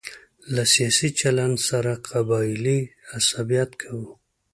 له 0.53 0.63
سیاسي 0.73 1.09
چلن 1.19 1.51
سره 1.67 1.91
قبایلي 2.09 2.79
عصبیت 3.17 3.71
کوو. 3.81 4.07